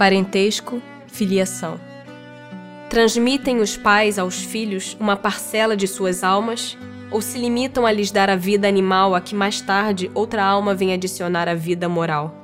[0.00, 1.78] Parentesco, filiação.
[2.88, 6.74] Transmitem os pais aos filhos uma parcela de suas almas
[7.10, 10.74] ou se limitam a lhes dar a vida animal a que mais tarde outra alma
[10.74, 12.34] vem adicionar a vida moral?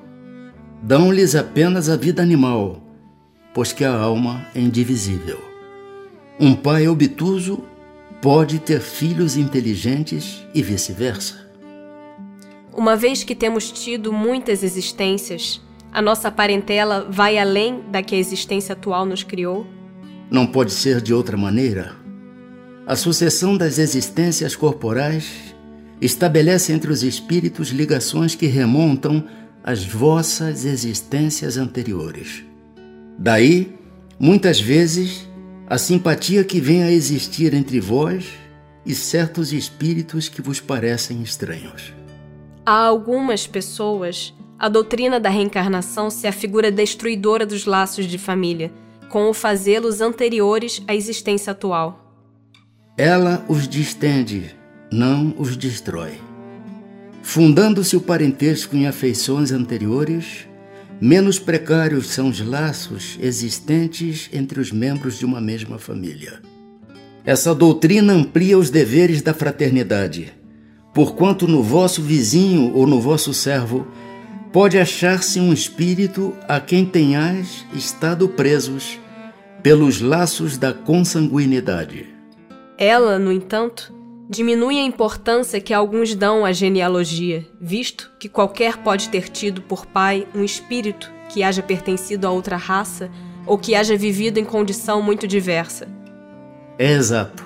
[0.82, 2.82] Dão-lhes apenas a vida animal,
[3.54, 5.40] pois que a alma é indivisível.
[6.38, 7.64] Um pai obtuso
[8.20, 11.48] pode ter filhos inteligentes e vice-versa.
[12.74, 15.64] Uma vez que temos tido muitas existências,
[15.96, 19.66] a nossa parentela vai além da que a existência atual nos criou?
[20.30, 21.96] Não pode ser de outra maneira.
[22.86, 25.54] A sucessão das existências corporais
[25.98, 29.24] estabelece entre os espíritos ligações que remontam
[29.64, 32.44] às vossas existências anteriores.
[33.18, 33.74] Daí,
[34.20, 35.26] muitas vezes,
[35.66, 38.26] a simpatia que vem a existir entre vós
[38.84, 41.94] e certos espíritos que vos parecem estranhos.
[42.66, 48.72] Há algumas pessoas a doutrina da reencarnação se afigura destruidora dos laços de família,
[49.10, 52.02] com o fazê-los anteriores à existência atual.
[52.96, 54.54] Ela os distende,
[54.90, 56.14] não os destrói.
[57.22, 60.46] Fundando-se o parentesco em afeições anteriores,
[61.00, 66.40] menos precários são os laços existentes entre os membros de uma mesma família.
[67.24, 70.32] Essa doutrina amplia os deveres da fraternidade,
[70.94, 73.86] porquanto no vosso vizinho ou no vosso servo
[74.56, 78.98] pode achar-se um espírito a quem tenhais estado presos
[79.62, 82.06] pelos laços da consanguinidade.
[82.78, 83.92] Ela, no entanto,
[84.30, 89.84] diminui a importância que alguns dão à genealogia, visto que qualquer pode ter tido por
[89.84, 93.10] pai um espírito que haja pertencido a outra raça
[93.44, 95.86] ou que haja vivido em condição muito diversa.
[96.78, 97.44] É exato.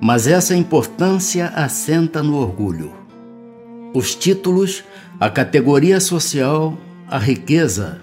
[0.00, 2.94] Mas essa importância assenta no orgulho.
[3.92, 4.84] Os títulos
[5.18, 8.00] a categoria social, a riqueza,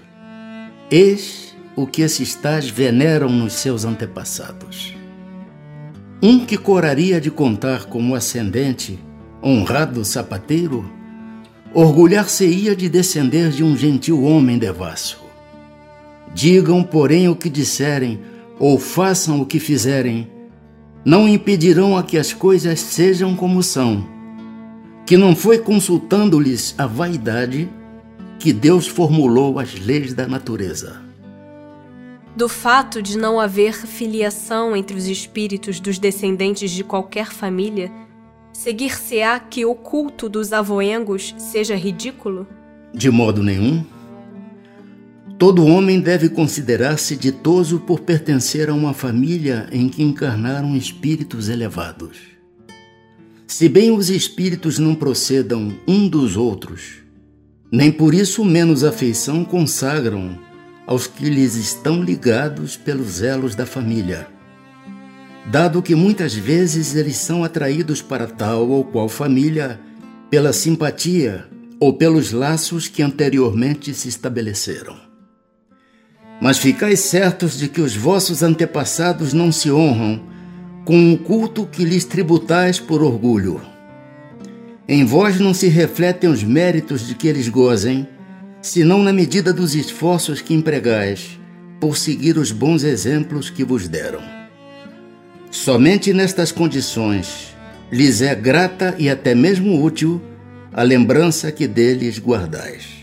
[0.88, 4.94] eis o que esses tais veneram nos seus antepassados.
[6.22, 8.98] Um que coraria de contar como ascendente,
[9.42, 10.88] honrado sapateiro,
[11.74, 15.18] orgulhar-se-ia de descender de um gentil homem devasso.
[16.34, 18.20] Digam, porém, o que disserem,
[18.60, 20.30] ou façam o que fizerem,
[21.04, 24.17] não impedirão a que as coisas sejam como são
[25.08, 27.66] que não foi consultando-lhes a vaidade
[28.38, 31.00] que Deus formulou as leis da natureza.
[32.36, 37.90] Do fato de não haver filiação entre os espíritos dos descendentes de qualquer família,
[38.52, 42.46] seguir-se-á que o culto dos avoengos seja ridículo?
[42.92, 43.82] De modo nenhum.
[45.38, 52.37] Todo homem deve considerar-se ditoso por pertencer a uma família em que encarnaram espíritos elevados.
[53.48, 56.98] Se bem os espíritos não procedam um dos outros,
[57.72, 60.38] nem por isso menos afeição consagram
[60.86, 64.28] aos que lhes estão ligados pelos elos da família,
[65.50, 69.80] dado que muitas vezes eles são atraídos para tal ou qual família
[70.28, 71.48] pela simpatia
[71.80, 75.00] ou pelos laços que anteriormente se estabeleceram.
[76.38, 80.36] Mas ficais certos de que os vossos antepassados não se honram
[80.88, 83.60] com o culto que lhes tributais por orgulho.
[84.88, 88.08] Em vós não se refletem os méritos de que eles gozem,
[88.62, 91.38] senão na medida dos esforços que empregais
[91.78, 94.22] por seguir os bons exemplos que vos deram.
[95.50, 97.54] Somente nestas condições
[97.92, 100.22] lhes é grata e até mesmo útil
[100.72, 102.97] a lembrança que deles guardais.